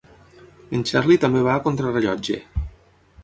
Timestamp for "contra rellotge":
1.67-2.39